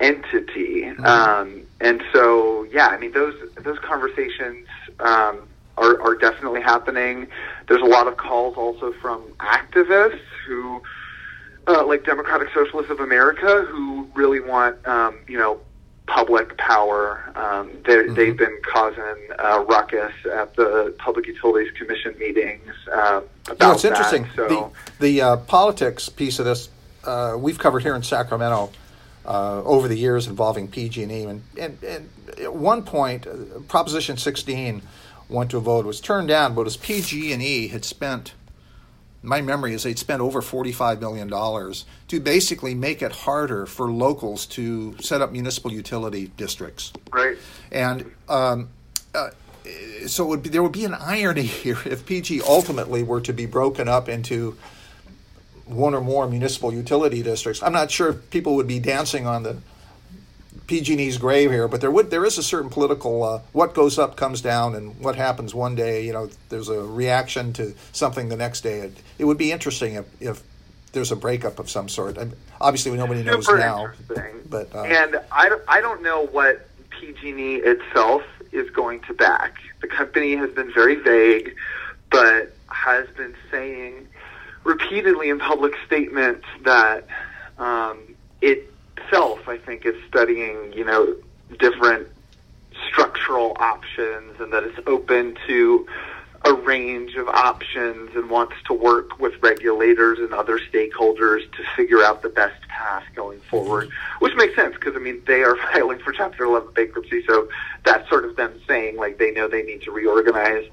entity. 0.00 0.86
Um, 1.04 1.62
and 1.80 2.02
so, 2.12 2.64
yeah, 2.72 2.88
I 2.88 2.96
mean, 2.98 3.12
those 3.12 3.34
those 3.62 3.78
conversations 3.80 4.66
um, 4.98 5.40
are, 5.80 6.00
are 6.02 6.14
definitely 6.14 6.60
happening. 6.60 7.26
There's 7.68 7.82
a 7.82 7.86
lot 7.86 8.06
of 8.06 8.16
calls 8.16 8.56
also 8.56 8.92
from 9.00 9.22
activists 9.40 10.20
who, 10.46 10.82
uh, 11.66 11.84
like 11.86 12.04
Democratic 12.04 12.48
Socialists 12.54 12.90
of 12.90 13.00
America, 13.00 13.62
who 13.68 14.08
really 14.14 14.40
want, 14.40 14.86
um, 14.86 15.18
you 15.26 15.38
know, 15.38 15.60
public 16.06 16.56
power. 16.58 17.32
Um, 17.36 17.70
they're- 17.86 18.12
They've 18.12 18.36
been 18.36 18.58
causing 18.72 19.16
uh, 19.38 19.64
ruckus 19.68 20.12
at 20.32 20.54
the 20.56 20.94
Public 20.98 21.26
Utilities 21.26 21.72
Commission 21.78 22.14
meetings 22.18 22.72
uh, 22.92 23.20
about 23.46 23.60
No, 23.60 23.72
it's 23.72 23.82
that. 23.82 23.88
interesting. 23.92 24.26
So, 24.36 24.72
The, 24.98 25.06
the 25.06 25.22
uh, 25.22 25.36
politics 25.38 26.08
piece 26.08 26.38
of 26.38 26.44
this 26.44 26.68
uh, 27.04 27.34
we've 27.38 27.58
covered 27.58 27.82
here 27.82 27.94
in 27.94 28.02
Sacramento 28.02 28.70
uh, 29.24 29.62
over 29.62 29.88
the 29.88 29.96
years 29.96 30.26
involving 30.26 30.68
PG&E, 30.68 31.24
and, 31.24 31.42
and, 31.58 31.82
and 31.82 32.10
at 32.38 32.52
one 32.54 32.82
point, 32.82 33.26
uh, 33.26 33.32
Proposition 33.68 34.16
16 34.18 34.82
went 35.30 35.50
to 35.50 35.58
a 35.58 35.60
vote, 35.60 35.86
was 35.86 36.00
turned 36.00 36.28
down, 36.28 36.54
but 36.54 36.66
as 36.66 36.76
PG&E 36.76 37.68
had 37.68 37.84
spent, 37.84 38.34
my 39.22 39.40
memory 39.40 39.74
is 39.74 39.82
they'd 39.82 39.98
spent 39.98 40.20
over 40.20 40.40
$45 40.40 41.00
million 41.00 41.28
to 42.08 42.20
basically 42.20 42.74
make 42.74 43.02
it 43.02 43.12
harder 43.12 43.66
for 43.66 43.90
locals 43.90 44.46
to 44.46 44.96
set 45.00 45.20
up 45.20 45.32
municipal 45.32 45.72
utility 45.72 46.30
districts. 46.36 46.92
right. 47.12 47.36
And 47.70 48.10
um, 48.28 48.68
uh, 49.14 49.30
so 50.06 50.24
it 50.24 50.28
would 50.28 50.42
be, 50.42 50.48
there 50.48 50.62
would 50.62 50.72
be 50.72 50.84
an 50.84 50.94
irony 50.94 51.42
here 51.42 51.78
if 51.84 52.06
PG 52.06 52.42
ultimately 52.42 53.02
were 53.02 53.20
to 53.20 53.32
be 53.32 53.46
broken 53.46 53.88
up 53.88 54.08
into 54.08 54.56
one 55.66 55.94
or 55.94 56.00
more 56.00 56.28
municipal 56.28 56.72
utility 56.72 57.22
districts. 57.22 57.62
I'm 57.62 57.72
not 57.72 57.90
sure 57.90 58.10
if 58.10 58.30
people 58.30 58.56
would 58.56 58.66
be 58.66 58.80
dancing 58.80 59.26
on 59.26 59.44
the 59.44 59.58
PG&E's 60.70 61.18
grave 61.18 61.50
here, 61.50 61.66
but 61.66 61.80
there 61.80 61.90
would 61.90 62.10
there 62.10 62.24
is 62.24 62.38
a 62.38 62.44
certain 62.44 62.70
political 62.70 63.24
uh, 63.24 63.40
what 63.50 63.74
goes 63.74 63.98
up 63.98 64.14
comes 64.16 64.40
down, 64.40 64.76
and 64.76 64.96
what 65.00 65.16
happens 65.16 65.52
one 65.52 65.74
day. 65.74 66.06
You 66.06 66.12
know, 66.12 66.30
there's 66.48 66.68
a 66.68 66.80
reaction 66.80 67.52
to 67.54 67.74
something 67.90 68.28
the 68.28 68.36
next 68.36 68.60
day. 68.60 68.78
It, 68.78 68.92
it 69.18 69.24
would 69.24 69.36
be 69.36 69.50
interesting 69.50 69.94
if, 69.94 70.06
if 70.22 70.42
there's 70.92 71.10
a 71.10 71.16
breakup 71.16 71.58
of 71.58 71.68
some 71.68 71.88
sort. 71.88 72.16
I, 72.18 72.28
obviously, 72.60 72.96
nobody 72.96 73.24
knows 73.24 73.46
super 73.46 73.58
now, 73.58 73.90
but 74.48 74.72
uh, 74.72 74.82
and 74.84 75.20
I 75.32 75.48
don't, 75.48 75.62
I 75.66 75.80
don't 75.80 76.04
know 76.04 76.26
what 76.26 76.68
PG&E 76.90 77.56
itself 77.56 78.22
is 78.52 78.70
going 78.70 79.00
to 79.08 79.14
back. 79.14 79.56
The 79.80 79.88
company 79.88 80.36
has 80.36 80.50
been 80.50 80.72
very 80.72 80.94
vague, 80.94 81.56
but 82.12 82.52
has 82.68 83.08
been 83.16 83.34
saying 83.50 84.06
repeatedly 84.62 85.30
in 85.30 85.40
public 85.40 85.72
statements 85.84 86.46
that 86.62 87.08
um, 87.58 87.98
itself, 89.00 89.48
I 89.48 89.58
think, 89.58 89.86
is 89.86 89.94
studying, 90.08 90.72
you 90.72 90.84
know, 90.84 91.16
different 91.58 92.08
structural 92.88 93.56
options 93.58 94.40
and 94.40 94.52
that 94.52 94.64
it's 94.64 94.78
open 94.86 95.36
to 95.46 95.86
a 96.44 96.54
range 96.54 97.16
of 97.16 97.28
options 97.28 98.14
and 98.14 98.30
wants 98.30 98.54
to 98.66 98.72
work 98.72 99.18
with 99.18 99.34
regulators 99.42 100.18
and 100.18 100.32
other 100.32 100.58
stakeholders 100.58 101.40
to 101.52 101.62
figure 101.76 102.02
out 102.02 102.22
the 102.22 102.30
best 102.30 102.60
path 102.68 103.04
going 103.14 103.38
forward, 103.40 103.90
which 104.20 104.34
makes 104.36 104.56
sense 104.56 104.74
because, 104.74 104.96
I 104.96 105.00
mean, 105.00 105.22
they 105.26 105.42
are 105.42 105.56
filing 105.72 105.98
for 105.98 106.12
Chapter 106.12 106.44
11 106.44 106.72
bankruptcy, 106.72 107.22
so 107.26 107.48
that's 107.84 108.08
sort 108.08 108.24
of 108.24 108.36
them 108.36 108.58
saying, 108.66 108.96
like, 108.96 109.18
they 109.18 109.32
know 109.32 109.48
they 109.48 109.62
need 109.62 109.82
to 109.82 109.90
reorganize. 109.90 110.66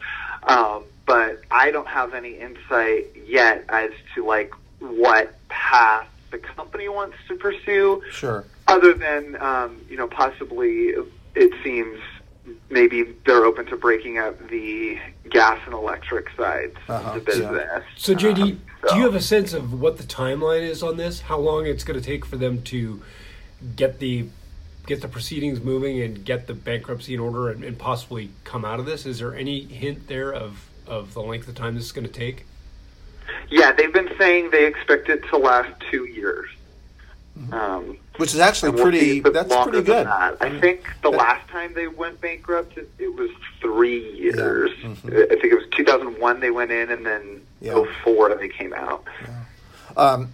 Um, 0.44 0.86
but 1.06 1.42
I 1.52 1.72
don't 1.72 1.88
have 1.88 2.14
any 2.14 2.36
insight 2.40 3.08
yet 3.26 3.66
as 3.68 3.92
to, 4.16 4.26
like, 4.26 4.54
what 4.80 5.36
path 5.50 6.08
the 6.32 6.38
company 6.38 6.90
wants 6.90 7.16
to 7.28 7.36
pursue. 7.36 8.02
Sure. 8.12 8.46
Other 8.68 8.94
than, 8.94 9.42
um, 9.42 9.82
you 9.90 9.98
know, 9.98 10.08
possibly 10.08 10.94
it 11.36 11.54
seems 11.64 12.00
maybe 12.70 13.16
they're 13.26 13.46
open 13.46 13.66
to 13.68 13.76
breaking 13.78 14.18
up 14.18 14.36
the 14.50 14.98
gas 15.30 15.60
and 15.66 15.74
electric 15.74 16.30
sides 16.38 16.76
Uh-huh, 16.88 17.10
of 17.10 17.16
the 17.16 17.20
business. 17.22 17.50
yeah. 17.68 17.82
So, 17.98 18.14
JD, 18.16 18.42
Um, 18.42 18.62
do 18.90 18.96
you 18.98 19.04
have 19.04 19.16
a 19.16 19.22
sense 19.22 19.54
of 19.54 19.80
what 19.80 19.98
the 19.98 20.04
timeline 20.04 20.62
is 20.62 20.82
on 20.82 20.98
this? 20.98 21.22
How 21.22 21.38
long 21.38 21.66
it's 21.66 21.84
going 21.84 22.00
to 22.00 22.06
take 22.06 22.26
for 22.26 22.38
them 22.38 22.62
to 22.64 23.02
get 23.76 24.00
the 24.00 24.28
get 24.86 25.02
the 25.02 25.08
proceedings 25.10 25.60
moving 25.60 26.00
and 26.00 26.24
get 26.24 26.48
the 26.48 26.54
bankruptcy 26.54 27.14
in 27.14 27.20
order 27.20 27.50
and, 27.50 27.62
and 27.62 27.78
possibly 27.78 28.30
come 28.46 28.64
out 28.64 28.80
of 28.80 28.86
this? 28.86 29.06
Is 29.06 29.20
there 29.20 29.36
any 29.36 29.62
hint 29.66 30.08
there 30.08 30.32
of 30.34 30.70
of 30.88 31.14
the 31.14 31.22
length 31.22 31.48
of 31.50 31.56
time 31.56 31.76
this 31.76 31.86
is 31.86 31.92
going 31.92 32.08
to 32.08 32.14
take? 32.14 32.46
Yeah, 33.50 33.72
they've 33.72 33.94
been 33.94 34.10
saying 34.18 34.52
they 34.52 34.66
expect 34.66 35.10
it 35.10 35.24
to 35.30 35.38
last 35.38 35.70
two 35.92 36.06
years. 36.06 36.50
Mm-hmm. 37.38 37.54
Um, 37.54 37.98
Which 38.18 38.34
is 38.34 38.40
actually 38.40 38.70
and 38.70 38.78
we'll 38.80 38.92
see 38.92 39.22
pretty. 39.22 39.38
That's 39.38 39.54
pretty 39.64 39.84
good. 39.84 40.08
that. 40.08 40.38
I 40.42 40.60
think 40.60 40.86
the 41.04 41.12
That- 41.12 41.18
last 41.18 41.48
time 41.50 41.74
they 41.76 41.88
went 41.88 42.20
bankrupt, 42.20 42.78
it, 42.78 42.90
it 42.98 43.14
was 43.16 43.30
three 43.62 44.12
years. 44.18 44.72
mhm. 44.82 45.14
I 45.14 45.28
think 45.40 45.44
it 45.46 45.56
was 45.56 45.68
2001 45.76 46.40
they 46.40 46.50
went 46.52 46.72
in, 46.72 46.90
and 46.92 47.06
then 47.06 47.42
Yeah. 47.62 47.74
04 48.04 48.34
they 48.36 48.50
came 48.50 48.74
out. 48.74 49.04
Um, 49.96 50.30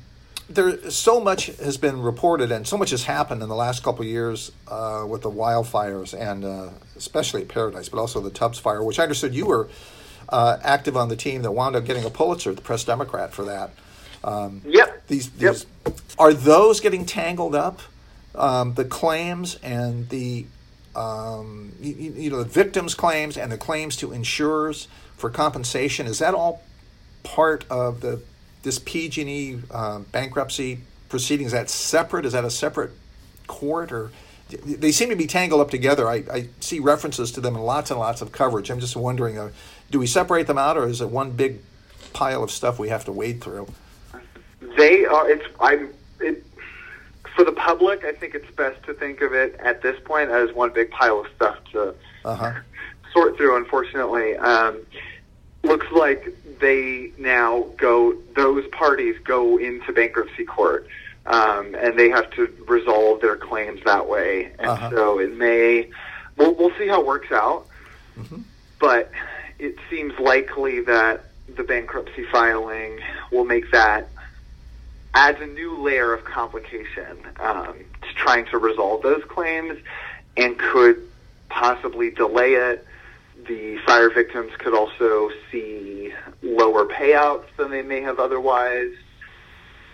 there 0.50 0.90
so 0.92 1.20
much 1.22 1.46
has 1.58 1.78
been 1.78 2.02
reported 2.02 2.52
and 2.52 2.68
so 2.68 2.78
much 2.78 2.90
has 2.92 3.04
happened 3.06 3.42
in 3.42 3.48
the 3.50 3.56
last 3.56 3.82
couple 3.84 4.02
of 4.02 4.08
years 4.08 4.52
uh, 4.68 5.06
with 5.08 5.22
the 5.22 5.32
wildfires 5.32 6.14
and 6.20 6.44
uh, 6.44 6.70
especially 6.98 7.42
at 7.42 7.48
Paradise, 7.48 7.88
but 7.90 7.98
also 7.98 8.20
the 8.20 8.30
Tubbs 8.30 8.60
fire, 8.60 8.84
which 8.84 9.00
I 9.00 9.04
understood 9.04 9.34
you 9.34 9.46
were 9.46 9.70
uh, 10.30 10.58
active 10.64 10.96
on 10.98 11.10
the 11.10 11.16
team 11.16 11.42
that 11.44 11.52
wound 11.52 11.76
up 11.76 11.86
getting 11.86 12.04
a 12.06 12.10
Pulitzer, 12.10 12.54
the 12.54 12.62
Press 12.62 12.84
Democrat, 12.84 13.34
for 13.34 13.46
that. 13.46 13.72
Um, 14.24 14.62
Yep. 14.66 15.08
these, 15.08 15.32
Yep. 15.38 15.58
are 16.18 16.34
those 16.34 16.80
getting 16.80 17.06
tangled 17.06 17.56
up? 17.56 17.82
Um, 18.36 18.74
the 18.74 18.86
claims 18.86 19.58
and 19.62 20.10
the 20.10 20.46
um, 20.96 21.74
you, 21.82 21.94
you 21.94 22.30
know 22.30 22.38
the 22.44 22.50
victims' 22.50 22.94
claims 22.96 23.38
and 23.38 23.52
the 23.52 23.58
claims 23.58 23.96
to 23.98 24.12
insurers 24.12 24.88
for 25.18 25.30
compensation 25.30 26.06
is 26.08 26.20
that 26.20 26.34
all 26.36 26.62
part 27.24 27.66
of 27.70 28.02
the 28.02 28.22
this 28.64 28.80
PG&E 28.80 29.60
um, 29.72 30.06
bankruptcy 30.12 30.80
proceeding? 31.10 31.46
Is 31.48 31.52
that 31.52 31.70
separate? 31.70 32.26
Is 32.26 32.34
that 32.34 32.46
a 32.46 32.52
separate 32.52 32.92
court 33.48 33.92
or? 33.92 34.12
They 34.64 34.92
seem 34.92 35.10
to 35.10 35.16
be 35.16 35.28
tangled 35.28 35.62
up 35.62 35.70
together. 35.72 36.08
I, 36.08 36.24
I 36.32 36.48
see 36.60 36.80
references 36.80 37.32
to 37.34 37.42
them 37.42 37.56
in 37.56 37.62
lots 37.62 37.92
and 37.92 38.00
lots 38.00 38.22
of 38.22 38.32
coverage. 38.32 38.70
I'm 38.70 38.80
just 38.80 38.96
wondering, 38.96 39.38
uh, 39.38 39.52
do 39.92 40.00
we 40.00 40.08
separate 40.08 40.48
them 40.48 40.58
out, 40.58 40.78
or 40.78 40.88
is 40.88 41.02
it 41.02 41.10
one 41.10 41.32
big 41.32 41.60
pile 42.14 42.44
of 42.44 42.52
stuff 42.52 42.80
we 42.80 42.90
have 42.90 43.06
to 43.06 43.12
wade 43.12 43.42
through? 43.42 43.68
They 44.78 45.06
are. 45.06 45.30
It's. 45.30 45.46
I'm. 45.60 45.90
It, 46.20 46.46
for 47.36 47.44
the 47.44 47.52
public, 47.52 48.04
I 48.06 48.12
think 48.14 48.36
it's 48.36 48.50
best 48.56 48.84
to 48.84 48.94
think 48.94 49.22
of 49.22 49.34
it 49.34 49.56
at 49.56 49.82
this 49.82 50.00
point 50.06 50.30
as 50.30 50.54
one 50.54 50.72
big 50.72 50.92
pile 50.92 51.22
of 51.22 51.28
stuff 51.36 51.58
to 51.72 51.96
Uh 52.24 52.36
huh. 52.36 52.54
sort 53.14 53.38
through. 53.38 53.58
Unfortunately, 53.58 54.36
um, 54.38 54.80
looks 55.64 55.88
like 55.92 56.36
they 56.60 57.12
now 57.18 57.66
go. 57.78 58.14
Those 58.36 58.68
parties 58.68 59.16
go 59.24 59.58
into 59.58 59.92
bankruptcy 59.94 60.46
court, 60.46 60.88
um, 61.26 61.76
and 61.76 61.98
they 61.98 62.10
have 62.10 62.30
to 62.32 62.54
resolve 62.68 63.22
their 63.22 63.36
claims 63.38 63.82
that 63.86 64.08
way. 64.08 64.52
And 64.60 64.68
Uh-huh. 64.68 64.90
so 64.92 65.20
it 65.20 65.36
may. 65.36 65.90
We'll, 66.38 66.54
we'll 66.56 66.76
see 66.78 66.88
how 66.88 67.02
it 67.02 67.06
works 67.06 67.32
out. 67.32 67.68
Mm-hmm. 68.18 68.42
But 68.80 69.12
it 69.60 69.76
seems 69.90 70.18
likely 70.20 70.82
that 70.82 71.26
the 71.56 71.64
bankruptcy 71.64 72.26
filing 72.32 73.00
will 73.32 73.46
make 73.46 73.72
that 73.72 74.10
adds 75.14 75.40
a 75.42 75.46
new 75.46 75.78
layer 75.78 76.12
of 76.14 76.26
complication 76.26 77.18
um, 77.40 77.76
to 78.02 78.14
trying 78.16 78.46
to 78.48 78.58
resolve 78.58 79.04
those 79.04 79.24
claims 79.26 79.78
and 80.38 80.58
could 80.58 81.08
possibly 81.50 82.10
delay 82.10 82.54
it. 82.54 82.86
The 83.48 83.78
fire 83.86 84.10
victims 84.10 84.52
could 84.58 84.74
also 84.74 85.30
see 85.52 86.14
lower 86.42 86.86
payouts 86.86 87.46
than 87.58 87.70
they 87.70 87.84
may 87.84 88.02
have 88.02 88.20
otherwise, 88.20 88.94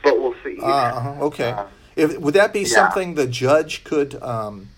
but 0.03 0.19
we'll 0.19 0.35
see. 0.43 0.57
Uh, 0.61 1.17
okay. 1.21 1.51
Uh, 1.51 1.65
If, 1.95 2.17
would 2.19 2.33
that 2.35 2.53
be 2.53 2.61
yeah. 2.61 2.67
something 2.67 3.15
the 3.15 3.27
judge 3.27 3.83
could, 3.83 4.21
um, 4.21 4.69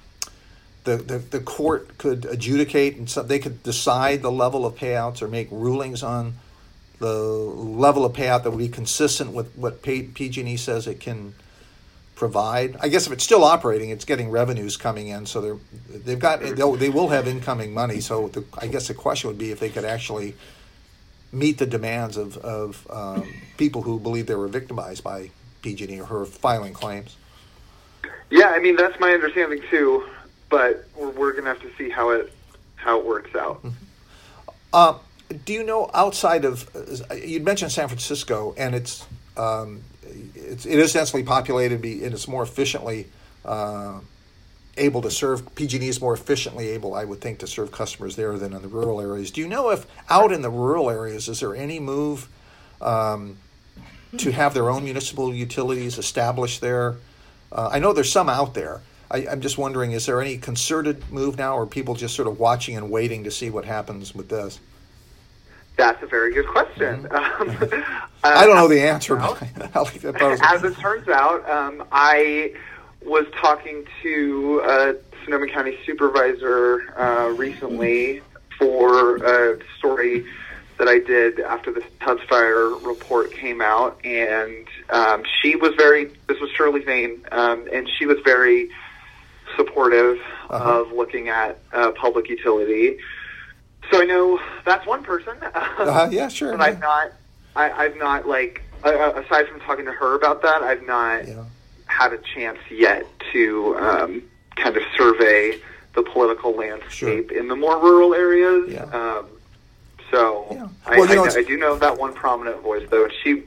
the, 0.84 0.98
the 0.98 1.20
the 1.20 1.40
court 1.40 1.98
could 1.98 2.26
adjudicate, 2.26 2.98
and 2.98 3.10
so 3.10 3.22
they 3.22 3.38
could 3.40 3.62
decide 3.62 4.22
the 4.22 4.32
level 4.32 4.66
of 4.66 4.76
payouts 4.76 5.22
or 5.22 5.28
make 5.28 5.48
rulings 5.52 6.02
on 6.02 6.34
the 6.98 7.14
level 7.14 8.06
of 8.06 8.14
payout 8.14 8.44
that 8.44 8.52
would 8.52 8.60
be 8.60 8.70
consistent 8.70 9.34
with 9.34 9.56
what 9.56 9.82
PG&E 9.82 10.56
says 10.58 10.86
it 10.88 11.00
can 11.00 11.34
provide. 12.16 12.78
I 12.80 12.90
guess 12.90 13.08
if 13.08 13.14
it's 13.14 13.24
still 13.24 13.44
operating, 13.44 13.90
it's 13.90 14.06
getting 14.06 14.30
revenues 14.30 14.78
coming 14.78 15.08
in, 15.08 15.26
so 15.26 15.42
they're 15.42 15.58
they've 16.06 16.20
got 16.20 16.42
they 16.42 16.90
will 16.90 17.10
have 17.10 17.28
incoming 17.28 17.74
money. 17.74 18.00
So 18.00 18.28
the, 18.28 18.46
I 18.58 18.68
guess 18.68 18.88
the 18.88 18.94
question 18.94 19.28
would 19.30 19.40
be 19.40 19.52
if 19.52 19.60
they 19.60 19.70
could 19.70 19.86
actually 19.86 20.36
meet 21.32 21.58
the 21.58 21.66
demands 21.66 22.18
of 22.18 22.38
of 22.38 22.88
um, 22.90 23.34
people 23.58 23.82
who 23.82 24.00
believe 24.00 24.28
they 24.28 24.36
were 24.36 24.48
victimized 24.48 25.04
by 25.04 25.30
PG&E 25.62 26.00
or 26.00 26.06
her 26.06 26.26
filing 26.26 26.74
claims. 26.74 27.16
Yeah, 28.30 28.50
I 28.50 28.60
mean 28.60 28.76
that's 28.76 29.00
my 29.00 29.12
understanding 29.12 29.62
too, 29.70 30.08
but 30.50 30.86
we're, 30.96 31.10
we're 31.10 31.32
going 31.32 31.44
to 31.44 31.50
have 31.50 31.62
to 31.62 31.72
see 31.78 31.90
how 31.90 32.10
it 32.12 32.34
how 32.76 33.00
it 33.00 33.06
works 33.06 33.36
out. 33.36 33.64
Uh, 34.74 34.98
do 35.46 35.54
you 35.54 35.64
know 35.64 35.90
outside 35.94 36.46
of 36.46 36.70
uh, 36.76 37.14
you'd 37.14 37.44
mentioned 37.44 37.72
San 37.72 37.88
Francisco, 37.88 38.54
and 38.58 38.74
it's 38.74 39.06
um, 39.38 39.84
it's 40.36 40.66
it 40.66 40.80
is 40.80 40.94
densely 40.94 41.24
populated, 41.24 41.84
and 41.84 42.14
it's 42.14 42.28
more 42.28 42.44
efficiently 42.44 43.08
uh, 43.46 44.00
able 44.82 45.02
to 45.04 45.12
serve. 45.12 45.56
PG&E 45.56 45.88
is 45.88 46.02
more 46.02 46.14
efficiently 46.14 46.70
able, 46.70 46.94
I 46.94 47.06
would 47.06 47.22
think, 47.22 47.40
to 47.40 47.48
serve 47.48 47.72
customers 47.72 48.16
there 48.16 48.38
than 48.38 48.54
in 48.54 48.62
the 48.62 48.68
rural 48.68 49.00
areas. 49.00 49.32
Do 49.32 49.42
you 49.42 49.48
know 49.48 49.70
if 49.70 49.86
out 50.10 50.32
in 50.32 50.42
the 50.42 50.50
rural 50.50 50.90
areas 50.90 51.30
is 51.30 51.40
there 51.40 51.56
any 51.56 51.80
move 51.80 52.28
um, 52.82 53.38
to 54.18 54.32
have 54.32 54.54
their 54.54 54.70
own 54.70 54.84
municipal 54.84 55.34
utilities 55.34 55.98
established 55.98 56.62
there? 56.62 56.98
Uh, 57.52 57.70
I 57.72 57.80
know 57.80 57.94
there's 57.94 58.12
some 58.12 58.30
out 58.30 58.54
there. 58.54 58.82
I, 59.10 59.28
I'm 59.28 59.42
just 59.42 59.58
wondering, 59.58 59.92
is 59.92 60.06
there 60.06 60.22
any 60.22 60.38
concerted 60.38 61.12
move 61.12 61.38
now, 61.38 61.58
or 61.58 61.66
people 61.66 61.96
just 61.96 62.16
sort 62.16 62.28
of 62.28 62.40
watching 62.40 62.78
and 62.78 62.90
waiting 62.90 63.26
to 63.26 63.32
see 63.32 63.50
what 63.50 63.66
happens 63.66 64.16
with 64.16 64.30
this? 64.30 64.60
That's 65.78 66.02
a 66.04 66.08
very 66.08 66.34
good 66.34 66.48
question. 66.48 67.08
Um, 67.12 67.58
I 68.24 68.46
don't 68.46 68.56
know 68.56 68.66
uh, 68.66 68.68
the 68.68 68.82
answer, 68.82 69.16
but 69.16 69.72
I'll 69.76 69.84
leave 69.84 70.02
that. 70.04 70.40
As 70.44 70.64
it 70.64 70.78
turns 70.78 71.08
out, 71.08 71.48
um, 71.50 71.84
I 71.92 72.54
was 73.04 73.26
talking 73.42 73.86
to 74.04 74.62
a 74.64 74.96
Sonoma 75.24 75.48
County 75.48 75.78
supervisor 75.86 76.94
uh, 76.98 77.30
recently 77.36 78.22
for 78.58 79.18
a 79.18 79.60
story 79.78 80.26
that 80.78 80.88
I 80.88 81.00
did 81.00 81.40
after 81.40 81.72
the 81.72 81.84
Tubbs 82.00 82.24
Fire 82.30 82.70
report 82.70 83.32
came 83.32 83.62
out, 83.62 84.00
and 84.04 84.68
um, 84.90 85.24
she 85.42 85.56
was 85.56 85.74
very. 85.76 86.06
This 86.28 86.40
was 86.40 86.50
Shirlee 86.58 86.84
Zane, 86.86 87.24
um, 87.32 87.68
and 87.72 87.88
she 88.00 88.06
was 88.06 88.18
very 88.24 88.70
supportive 89.56 90.18
Uh-huh. 90.50 90.82
of 90.82 90.92
looking 90.92 91.30
at 91.30 91.60
uh, 91.72 91.92
public 91.92 92.28
utility. 92.30 92.98
So 93.92 94.02
I 94.02 94.06
know 94.06 94.40
that's 94.66 94.86
one 94.86 95.04
person. 95.04 95.36
Uh, 95.80 96.10
yeah, 96.12 96.28
sure. 96.28 96.52
But 96.52 96.62
I've 96.62 96.80
not, 96.80 97.12
I, 97.56 97.72
I've 97.72 97.98
not 97.98 98.28
like, 98.28 98.62
uh, 98.84 98.90
uh, 98.90 99.24
aside 99.26 99.48
from 99.48 99.60
talking 99.62 99.86
to 99.86 99.92
her 99.92 100.16
about 100.16 100.42
that, 100.44 100.62
I've 100.62 100.86
not 100.86 101.28
Yeah. 101.28 101.44
Had 101.92 102.14
a 102.14 102.18
chance 102.18 102.58
yet 102.72 103.06
to 103.32 103.76
um, 103.78 104.24
kind 104.56 104.76
of 104.78 104.82
survey 104.98 105.60
the 105.94 106.02
political 106.02 106.52
landscape 106.54 107.32
in 107.32 107.48
the 107.48 107.56
more 107.56 107.78
rural 107.80 108.16
areas. 108.16 108.70
Yeah. 108.72 108.84
Um, 108.86 109.26
so 110.10 110.48
Yeah. 110.52 110.68
I, 110.86 110.98
Well, 110.98 111.10
you 111.10 111.16
know, 111.16 111.24
I, 111.26 111.28
it's- 111.28 111.38
I 111.38 111.44
do 111.48 111.58
know 111.58 111.76
that 111.76 111.98
one 111.98 112.14
prominent 112.14 112.62
voice, 112.62 112.88
though, 112.90 113.08
she 113.24 113.44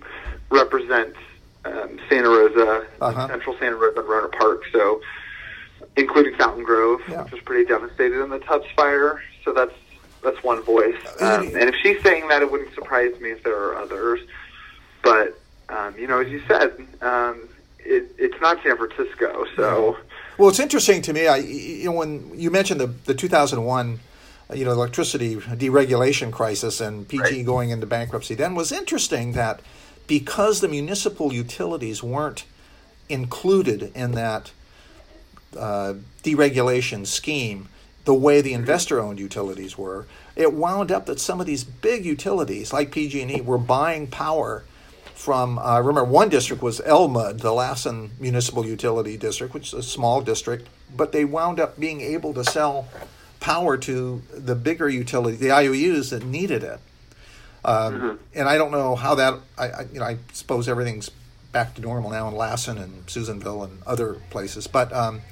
represents 0.50 1.16
um, 1.64 1.98
Santa 2.08 2.28
Rosa, 2.28 2.86
Uh-huh. 3.00 3.26
Central 3.28 3.56
Santa 3.58 3.76
Rosa, 3.76 4.00
and 4.00 4.08
Rohnert 4.08 4.32
Park. 4.32 4.62
So, 4.70 5.00
including 5.96 6.36
Fountain 6.36 6.62
Grove, 6.64 7.00
Yeah. 7.08 7.22
which 7.22 7.32
was 7.32 7.40
pretty 7.40 7.64
devastated 7.64 8.22
in 8.22 8.28
the 8.30 8.38
Tubbs 8.40 8.66
fire. 8.76 9.22
So 9.44 9.52
that's 9.52 9.72
that's 10.22 10.42
one 10.44 10.62
voice. 10.62 10.96
Uh, 11.20 11.38
Um, 11.40 11.46
and 11.48 11.68
if 11.70 11.74
she's 11.82 12.00
saying 12.02 12.28
that, 12.28 12.40
it 12.42 12.50
wouldn't 12.52 12.72
surprise 12.74 13.18
me 13.20 13.30
if 13.30 13.42
there 13.42 13.56
are 13.58 13.76
others. 13.76 14.20
but 15.02 15.38
um, 15.70 15.94
you 15.98 16.06
know, 16.06 16.20
as 16.20 16.28
you 16.28 16.40
said, 16.46 16.72
um, 17.00 17.48
it, 17.84 18.14
it's 18.18 18.40
not 18.40 18.62
San 18.62 18.76
Francisco, 18.76 19.46
so. 19.56 19.96
Well, 20.38 20.48
it's 20.48 20.60
interesting 20.60 21.02
to 21.02 21.12
me. 21.12 21.26
I, 21.26 21.36
you 21.36 21.84
know, 21.86 21.92
when 21.92 22.32
you 22.38 22.50
mentioned 22.50 22.80
the 22.80 22.86
the 22.86 23.14
2001, 23.14 24.00
you 24.54 24.64
know, 24.64 24.72
electricity 24.72 25.36
deregulation 25.36 26.32
crisis 26.32 26.80
and 26.80 27.06
PG 27.06 27.22
right. 27.22 27.46
going 27.46 27.70
into 27.70 27.86
bankruptcy, 27.86 28.34
then 28.34 28.54
was 28.54 28.72
interesting 28.72 29.32
that 29.32 29.60
because 30.06 30.60
the 30.60 30.68
municipal 30.68 31.32
utilities 31.32 32.02
weren't 32.02 32.44
included 33.08 33.92
in 33.94 34.12
that 34.12 34.50
uh, 35.56 35.94
deregulation 36.22 37.06
scheme, 37.06 37.68
the 38.04 38.14
way 38.14 38.40
the 38.40 38.52
investor-owned 38.52 39.18
utilities 39.18 39.78
were, 39.78 40.06
it 40.36 40.52
wound 40.52 40.90
up 40.90 41.06
that 41.06 41.20
some 41.20 41.40
of 41.40 41.46
these 41.46 41.64
big 41.64 42.04
utilities 42.04 42.72
like 42.72 42.90
PG&E 42.90 43.40
were 43.40 43.58
buying 43.58 44.06
power 44.06 44.64
from. 45.14 45.58
I 45.58 45.76
uh, 45.76 45.80
remember 45.80 46.04
one 46.04 46.28
district 46.28 46.62
was 46.62 46.80
LMUD, 46.80 47.40
the 47.40 47.52
Lassen 47.52 48.10
Municipal 48.20 48.66
Utility 48.66 49.16
District, 49.16 49.54
which 49.54 49.68
is 49.68 49.74
a 49.74 49.82
small 49.82 50.20
district, 50.20 50.68
but 50.94 51.12
they 51.12 51.24
wound 51.24 51.60
up 51.60 51.78
being 51.78 52.00
able 52.00 52.34
to 52.34 52.44
sell 52.44 52.88
power 53.40 53.76
to 53.76 54.22
the 54.32 54.54
bigger 54.54 54.88
utility, 54.88 55.36
the 55.36 55.52
IOUs 55.52 56.10
that 56.10 56.24
needed 56.24 56.62
it. 56.62 56.80
Um, 57.64 57.94
mm-hmm. 57.94 58.16
And 58.34 58.48
I 58.48 58.58
don't 58.58 58.72
know 58.72 58.94
how 58.94 59.14
that. 59.14 59.34
I, 59.56 59.68
I, 59.68 59.82
you 59.92 60.00
know 60.00 60.06
I 60.06 60.18
suppose 60.32 60.68
everything's 60.68 61.10
back 61.52 61.74
to 61.74 61.80
normal 61.80 62.10
now 62.10 62.28
in 62.28 62.34
Lassen 62.34 62.78
and 62.78 63.08
Susanville 63.08 63.62
and 63.64 63.82
other 63.86 64.14
places, 64.30 64.66
but. 64.66 64.92
Um, 64.92 65.22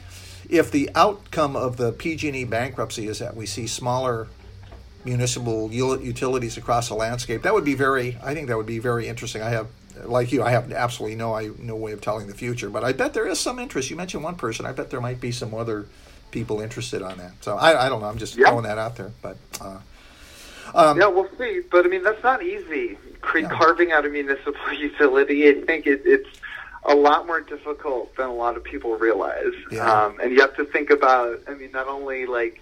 if 0.48 0.70
the 0.70 0.90
outcome 0.94 1.56
of 1.56 1.78
the 1.78 1.92
PG&E 1.92 2.44
bankruptcy 2.44 3.06
is 3.06 3.20
that 3.20 3.34
we 3.34 3.46
see 3.46 3.66
smaller 3.66 4.28
municipal 5.04 5.70
utilities 5.72 6.56
across 6.56 6.88
the 6.88 6.94
landscape, 6.94 7.42
that 7.42 7.54
would 7.54 7.64
be 7.64 7.74
very. 7.74 8.18
I 8.22 8.34
think 8.34 8.48
that 8.48 8.56
would 8.56 8.66
be 8.66 8.78
very 8.78 9.08
interesting. 9.08 9.42
I 9.42 9.50
have, 9.50 9.68
like 10.04 10.32
you, 10.32 10.42
I 10.42 10.50
have 10.50 10.72
absolutely 10.72 11.16
no 11.16 11.34
I, 11.34 11.50
no 11.58 11.76
way 11.76 11.92
of 11.92 12.00
telling 12.00 12.26
the 12.26 12.34
future, 12.34 12.70
but 12.70 12.84
I 12.84 12.92
bet 12.92 13.14
there 13.14 13.26
is 13.26 13.40
some 13.40 13.58
interest. 13.58 13.90
You 13.90 13.96
mentioned 13.96 14.22
one 14.22 14.36
person. 14.36 14.66
I 14.66 14.72
bet 14.72 14.90
there 14.90 15.00
might 15.00 15.20
be 15.20 15.32
some 15.32 15.54
other 15.54 15.86
people 16.30 16.60
interested 16.60 17.02
on 17.02 17.18
that. 17.18 17.32
So 17.42 17.56
I, 17.56 17.86
I 17.86 17.88
don't 17.88 18.00
know. 18.00 18.08
I'm 18.08 18.18
just 18.18 18.36
yeah. 18.36 18.48
throwing 18.48 18.64
that 18.64 18.78
out 18.78 18.96
there, 18.96 19.12
but. 19.22 19.36
Uh, 19.60 19.78
um, 20.74 20.98
yeah, 20.98 21.08
we'll 21.08 21.28
see. 21.38 21.60
But 21.70 21.84
I 21.84 21.88
mean, 21.88 22.02
that's 22.02 22.22
not 22.22 22.42
easy. 22.42 22.96
yeah. 23.34 23.48
Carving 23.48 23.92
out 23.92 24.06
a 24.06 24.08
municipal 24.08 24.72
utility, 24.72 25.48
I 25.48 25.60
think 25.60 25.86
it, 25.86 26.02
it's 26.04 26.28
a 26.84 26.94
lot 26.94 27.26
more 27.26 27.40
difficult 27.40 28.14
than 28.16 28.26
a 28.26 28.34
lot 28.34 28.56
of 28.56 28.64
people 28.64 28.96
realize. 28.96 29.52
Yeah. 29.70 29.90
Um, 29.90 30.18
and 30.20 30.32
you 30.32 30.40
have 30.40 30.56
to 30.56 30.64
think 30.64 30.90
about, 30.90 31.40
I 31.46 31.54
mean, 31.54 31.70
not 31.72 31.86
only 31.86 32.26
like 32.26 32.61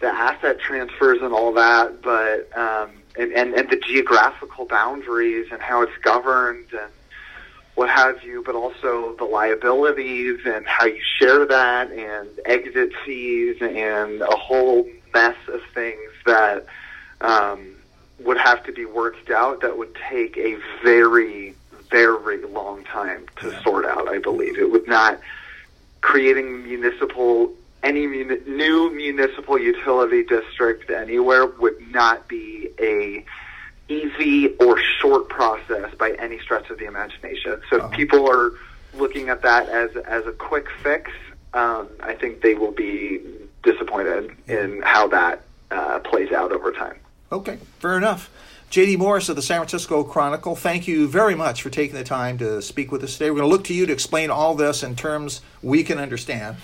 the 0.00 0.08
asset 0.08 0.60
transfers 0.60 1.18
and 1.22 1.32
all 1.32 1.52
that, 1.54 2.02
but 2.02 2.56
um, 2.56 2.90
and, 3.16 3.32
and 3.32 3.54
and 3.54 3.70
the 3.70 3.76
geographical 3.76 4.66
boundaries 4.66 5.48
and 5.50 5.60
how 5.60 5.82
it's 5.82 5.96
governed 6.02 6.66
and 6.72 6.92
what 7.74 7.90
have 7.90 8.22
you, 8.22 8.42
but 8.44 8.54
also 8.54 9.14
the 9.16 9.24
liabilities 9.24 10.40
and 10.46 10.66
how 10.66 10.86
you 10.86 11.00
share 11.18 11.44
that 11.46 11.90
and 11.92 12.28
exit 12.46 12.90
fees 13.04 13.56
and 13.60 14.22
a 14.22 14.36
whole 14.36 14.88
mess 15.12 15.36
of 15.48 15.60
things 15.74 16.10
that 16.24 16.64
um, 17.20 17.76
would 18.20 18.38
have 18.38 18.64
to 18.64 18.72
be 18.72 18.86
worked 18.86 19.30
out 19.30 19.60
that 19.60 19.76
would 19.76 19.94
take 20.08 20.36
a 20.38 20.56
very 20.82 21.54
very 21.90 22.44
long 22.46 22.82
time 22.84 23.26
to 23.40 23.50
yeah. 23.50 23.62
sort 23.62 23.84
out. 23.84 24.08
I 24.08 24.18
believe 24.18 24.58
it 24.58 24.70
would 24.70 24.88
not 24.88 25.20
creating 26.00 26.64
municipal 26.64 27.52
any 27.86 28.06
muni- 28.06 28.40
new 28.46 28.90
municipal 28.90 29.58
utility 29.58 30.24
district 30.24 30.90
anywhere 30.90 31.46
would 31.46 31.80
not 31.92 32.26
be 32.26 32.68
a 32.80 33.24
easy 33.88 34.48
or 34.56 34.76
short 35.00 35.28
process 35.28 35.94
by 35.94 36.10
any 36.18 36.40
stretch 36.40 36.68
of 36.70 36.78
the 36.78 36.86
imagination. 36.86 37.60
So 37.70 37.78
uh-huh. 37.78 37.86
if 37.86 37.92
people 37.92 38.28
are 38.28 38.52
looking 38.94 39.28
at 39.28 39.42
that 39.42 39.68
as 39.68 39.96
as 39.96 40.26
a 40.26 40.32
quick 40.32 40.66
fix, 40.82 41.12
um, 41.54 41.88
I 42.00 42.14
think 42.14 42.40
they 42.40 42.54
will 42.54 42.72
be 42.72 43.20
disappointed 43.62 44.32
in 44.48 44.82
how 44.82 45.06
that 45.08 45.42
uh, 45.70 46.00
plays 46.00 46.32
out 46.32 46.52
over 46.52 46.72
time. 46.72 46.96
Okay, 47.30 47.58
fair 47.78 47.96
enough. 47.96 48.30
JD 48.70 48.98
Morris 48.98 49.28
of 49.28 49.36
the 49.36 49.42
San 49.42 49.60
Francisco 49.60 50.02
Chronicle, 50.02 50.56
thank 50.56 50.88
you 50.88 51.06
very 51.06 51.36
much 51.36 51.62
for 51.62 51.70
taking 51.70 51.94
the 51.94 52.04
time 52.04 52.36
to 52.38 52.60
speak 52.60 52.90
with 52.90 53.02
us 53.04 53.12
today. 53.12 53.30
We're 53.30 53.38
going 53.38 53.48
to 53.48 53.56
look 53.56 53.64
to 53.64 53.74
you 53.74 53.86
to 53.86 53.92
explain 53.92 54.28
all 54.28 54.56
this 54.56 54.82
in 54.82 54.96
terms 54.96 55.40
we 55.62 55.84
can 55.84 55.98
understand. 55.98 56.56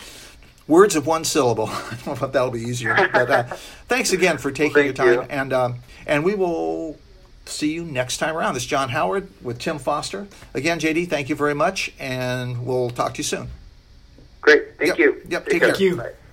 Words 0.68 0.96
of 0.96 1.07
one 1.07 1.25
syllable. 1.25 1.66
I 1.68 1.98
don't 2.05 2.20
know 2.20 2.27
if 2.27 2.33
that'll 2.33 2.51
be 2.51 2.61
easier, 2.61 2.94
but 3.12 3.31
uh, 3.31 3.42
thanks 3.88 4.12
again 4.12 4.38
for 4.38 4.51
taking 4.51 4.75
well, 4.75 4.85
your 4.85 4.94
time, 4.94 5.12
you. 5.12 5.20
and 5.22 5.53
um, 5.53 5.77
and 6.07 6.25
we 6.25 6.35
will 6.35 6.98
see 7.46 7.72
you 7.72 7.85
next 7.85 8.18
time 8.18 8.37
around. 8.37 8.55
This 8.55 8.62
is 8.62 8.68
John 8.68 8.88
Howard 8.90 9.29
with 9.42 9.59
Tim 9.59 9.79
Foster. 9.79 10.29
Again, 10.55 10.79
JD, 10.79 11.09
thank 11.09 11.29
you 11.29 11.35
very 11.35 11.55
much, 11.55 11.92
and 11.98 12.64
we'll 12.64 12.90
talk 12.90 13.14
to 13.14 13.18
you 13.18 13.25
soon. 13.25 13.48
Great, 14.40 14.77
thank 14.79 14.88
yep. 14.88 14.98
you. 14.98 15.22
Yep, 15.29 15.44
take, 15.44 15.53
take 15.53 15.61
care. 15.61 15.68
Thank 15.70 15.81
you. 15.81 15.96
Bye. 15.96 16.12